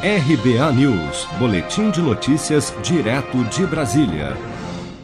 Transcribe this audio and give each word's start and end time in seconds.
RBA 0.00 0.72
News, 0.74 1.26
Boletim 1.40 1.90
de 1.90 2.00
Notícias, 2.00 2.72
direto 2.84 3.42
de 3.46 3.66
Brasília. 3.66 4.36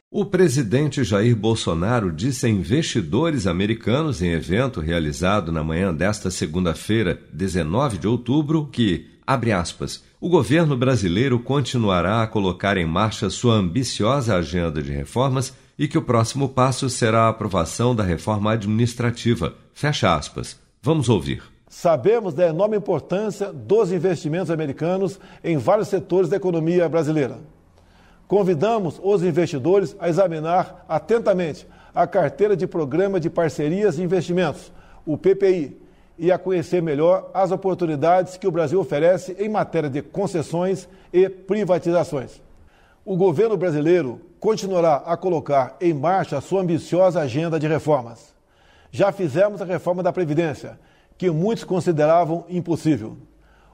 O 0.09 0.25
presidente 0.25 1.03
Jair 1.03 1.35
Bolsonaro 1.35 2.13
disse 2.13 2.47
a 2.47 2.49
investidores 2.49 3.49
americanos 3.49 4.23
em 4.23 4.31
evento 4.31 4.81
realizado 4.81 5.51
na 5.51 5.65
manhã 5.65 5.93
desta 5.93 6.31
segunda-feira, 6.31 7.21
19 7.33 7.99
de 7.99 8.07
outubro, 8.07 8.69
que, 8.69 9.09
abre 9.27 9.51
aspas, 9.51 10.05
o 10.21 10.29
governo 10.29 10.77
brasileiro 10.77 11.41
continuará 11.41 12.23
a 12.23 12.29
colocar 12.29 12.77
em 12.77 12.87
marcha 12.87 13.29
sua 13.29 13.57
ambiciosa 13.57 14.37
agenda 14.37 14.81
de 14.81 14.93
reformas 14.93 15.53
e 15.77 15.89
que 15.89 15.99
o 15.99 16.03
próximo 16.03 16.51
passo 16.51 16.89
será 16.89 17.23
a 17.23 17.31
aprovação 17.31 17.97
da 17.97 18.05
reforma 18.05 18.53
administrativa. 18.53 19.57
Fecha 19.75 20.15
aspas. 20.15 20.57
Vamos 20.81 21.09
ouvir. 21.09 21.54
Sabemos 21.75 22.35
da 22.35 22.47
enorme 22.47 22.77
importância 22.77 23.53
dos 23.53 23.91
investimentos 23.91 24.49
americanos 24.49 25.19
em 25.43 25.57
vários 25.57 25.89
setores 25.89 26.31
da 26.31 26.37
economia 26.37 26.89
brasileira. 26.89 27.39
Convidamos 28.29 29.01
os 29.03 29.25
investidores 29.25 29.97
a 29.99 30.09
examinar 30.09 30.85
atentamente 30.89 31.67
a 31.93 32.07
carteira 32.07 32.57
de 32.57 32.65
Programa 32.65 33.19
de 33.19 33.29
Parcerias 33.29 33.99
e 33.99 34.03
Investimentos, 34.03 34.73
o 35.05 35.19
PPI, 35.19 35.77
e 36.17 36.31
a 36.31 36.39
conhecer 36.39 36.81
melhor 36.81 37.29
as 37.35 37.51
oportunidades 37.51 38.37
que 38.37 38.47
o 38.47 38.53
Brasil 38.53 38.79
oferece 38.79 39.37
em 39.37 39.49
matéria 39.49 39.91
de 39.91 40.01
concessões 40.01 40.89
e 41.13 41.29
privatizações. 41.29 42.41
O 43.05 43.17
governo 43.17 43.57
brasileiro 43.57 44.21
continuará 44.39 45.03
a 45.05 45.17
colocar 45.17 45.77
em 45.81 45.93
marcha 45.93 46.39
a 46.39 46.41
sua 46.41 46.63
ambiciosa 46.63 47.21
agenda 47.21 47.59
de 47.59 47.67
reformas. 47.67 48.33
Já 48.93 49.11
fizemos 49.11 49.61
a 49.61 49.65
reforma 49.65 50.05
da 50.05 50.13
Previdência 50.13 50.79
que 51.17 51.31
muitos 51.31 51.65
consideravam 51.65 52.45
impossível. 52.49 53.17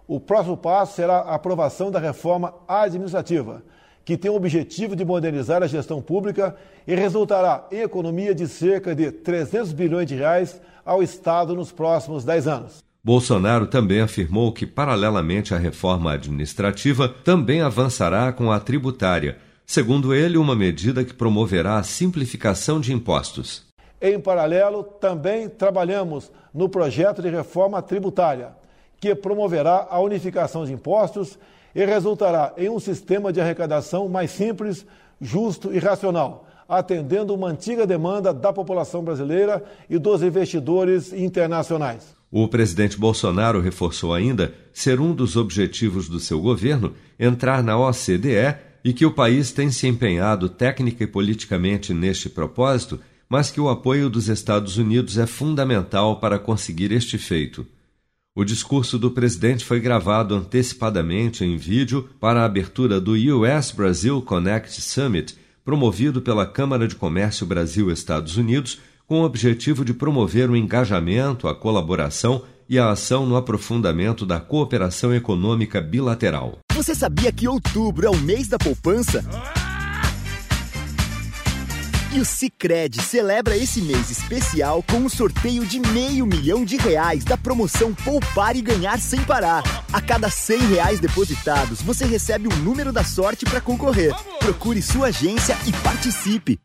O 0.07 0.19
próximo 0.19 0.57
passo 0.57 0.97
será 0.97 1.19
a 1.19 1.35
aprovação 1.35 1.91
da 1.91 1.99
reforma 1.99 2.53
administrativa, 2.67 3.63
que 4.05 4.17
tem 4.17 4.31
o 4.31 4.35
objetivo 4.35 4.97
de 4.97 5.05
modernizar 5.05 5.63
a 5.63 5.69
gestão 5.69 6.03
pública 6.03 6.57
e 6.87 6.95
resultará 6.95 7.67
em 7.71 7.81
economia 7.81 8.35
de 8.35 8.49
cerca 8.49 8.95
de 8.95 9.13
300 9.13 9.73
bilhões 9.73 10.09
de 10.09 10.17
reais 10.17 10.61
ao 10.85 11.03
Estado 11.03 11.55
nos 11.55 11.71
próximos 11.71 12.25
10 12.25 12.49
anos. 12.49 12.79
Bolsonaro 13.03 13.67
também 13.67 14.01
afirmou 14.01 14.53
que, 14.53 14.67
paralelamente 14.67 15.55
à 15.55 15.59
reforma 15.59 16.13
administrativa, 16.13 17.09
também 17.09 17.63
avançará 17.63 18.33
com 18.33 18.51
a 18.53 18.61
tributária, 18.61 19.39
segundo 19.65 20.13
ele, 20.13 20.37
uma 20.37 20.55
medida 20.55 21.05
que 21.05 21.15
promoverá 21.15 21.79
a 21.79 21.83
simplificação 21.83 22.79
de 22.81 22.93
impostos. 22.93 23.70
Em 24.01 24.19
paralelo, 24.19 24.83
também 24.83 25.49
trabalhamos 25.49 26.33
no 26.55 26.69
projeto 26.69 27.21
de 27.21 27.29
reforma 27.29 27.83
tributária, 27.83 28.53
que 28.99 29.15
promoverá 29.15 29.87
a 29.91 30.01
unificação 30.01 30.65
de 30.65 30.73
impostos 30.73 31.39
e 31.75 31.85
resultará 31.85 32.53
em 32.57 32.69
um 32.69 32.81
sistema 32.81 33.33
de 33.33 33.41
arrecadação 33.41 34.09
mais 34.09 34.31
simples, 34.31 34.87
justo 35.21 35.73
e 35.73 35.79
racional, 35.79 36.47
atendendo 36.69 37.35
uma 37.35 37.49
antiga 37.49 37.87
demanda 37.87 38.33
da 38.33 38.53
população 38.53 39.03
brasileira 39.03 39.63
e 39.89 39.99
dos 39.99 40.23
investidores 40.23 41.13
internacionais. 41.13 42.15
O 42.33 42.47
presidente 42.47 42.97
Bolsonaro 42.97 43.61
reforçou 43.61 44.15
ainda 44.15 44.55
ser 44.73 45.01
um 45.01 45.13
dos 45.13 45.37
objetivos 45.37 46.09
do 46.09 46.21
seu 46.21 46.41
governo 46.41 46.95
entrar 47.19 47.63
na 47.63 47.77
OCDE 47.77 48.55
e 48.85 48.93
que 48.93 49.05
o 49.05 49.11
país 49.11 49.53
tem 49.53 49.71
se 49.71 49.87
empenhado 49.87 50.49
técnica 50.49 51.05
e 51.05 51.09
politicamente 51.09 51.93
neste 51.93 52.29
propósito 52.29 53.01
mas 53.31 53.53
que 53.53 53.61
o 53.61 53.69
apoio 53.69 54.11
dos 54.11 54.29
Estados 54.29 54.77
Unidos 54.77 55.17
é 55.17 55.25
fundamental 55.25 56.19
para 56.19 56.37
conseguir 56.37 56.91
este 56.91 57.17
feito. 57.17 57.65
O 58.35 58.45
discurso 58.45 58.99
do 58.99 59.13
presidente 59.13 59.65
foi 59.65 59.79
gravado 59.79 60.35
antecipadamente 60.35 61.45
em 61.45 61.57
vídeo 61.57 62.09
para 62.19 62.43
a 62.43 62.45
abertura 62.45 63.01
do 63.01 63.13
US 63.13 63.71
Brasil 63.71 64.21
Connect 64.23 64.81
Summit, 64.83 65.37
promovido 65.65 66.21
pela 66.21 66.45
Câmara 66.45 66.89
de 66.89 66.97
Comércio 66.97 67.47
Brasil-Estados 67.47 68.37
Unidos, 68.37 68.81
com 69.07 69.21
o 69.21 69.25
objetivo 69.25 69.85
de 69.85 69.95
promover 69.95 70.51
o 70.51 70.57
engajamento, 70.57 71.47
a 71.47 71.55
colaboração 71.55 72.43
e 72.69 72.79
a 72.79 72.91
ação 72.91 73.27
no 73.27 73.37
aprofundamento 73.37 74.25
da 74.25 74.41
cooperação 74.41 75.15
econômica 75.15 75.81
bilateral. 75.81 76.59
Você 76.73 76.95
sabia 76.95 77.33
que 77.33 77.49
outubro 77.49 78.07
é 78.07 78.11
o 78.11 78.17
mês 78.17 78.49
da 78.49 78.59
poupança? 78.59 79.25
E 82.13 82.19
o 82.19 82.25
Cicred 82.25 83.01
celebra 83.01 83.57
esse 83.57 83.81
mês 83.81 84.11
especial 84.11 84.83
com 84.83 84.97
um 84.97 85.09
sorteio 85.09 85.65
de 85.65 85.79
meio 85.79 86.27
milhão 86.27 86.65
de 86.65 86.77
reais 86.77 87.23
da 87.23 87.37
promoção 87.37 87.95
Poupar 87.95 88.57
e 88.57 88.61
Ganhar 88.61 88.99
Sem 88.99 89.23
Parar. 89.23 89.63
A 89.93 90.01
cada 90.01 90.29
cem 90.29 90.59
reais 90.59 90.99
depositados, 90.99 91.81
você 91.81 92.05
recebe 92.05 92.49
um 92.49 92.57
número 92.65 92.93
da 92.93 93.05
sorte 93.05 93.47
para 93.47 93.61
concorrer. 93.61 94.13
Procure 94.41 94.83
sua 94.83 95.07
agência 95.07 95.57
e 95.65 95.73
participe. 95.85 96.59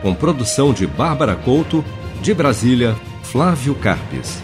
Com 0.00 0.14
produção 0.14 0.72
de 0.72 0.86
Bárbara 0.86 1.34
Couto, 1.34 1.84
de 2.22 2.32
Brasília, 2.32 2.96
Flávio 3.24 3.74
Carpes. 3.74 4.38